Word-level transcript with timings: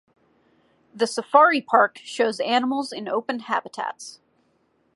The 0.95 1.05
Safari 1.05 1.61
Park 1.61 1.99
shows 2.03 2.39
animals 2.39 2.91
in 2.91 3.07
open 3.07 3.41
habitats. 3.41 4.19